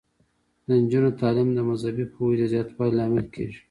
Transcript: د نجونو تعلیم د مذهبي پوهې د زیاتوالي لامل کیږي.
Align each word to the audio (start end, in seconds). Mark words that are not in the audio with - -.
د 0.65 0.67
نجونو 0.81 1.09
تعلیم 1.19 1.49
د 1.53 1.59
مذهبي 1.69 2.05
پوهې 2.13 2.35
د 2.39 2.43
زیاتوالي 2.53 2.93
لامل 2.97 3.25
کیږي. 3.33 3.57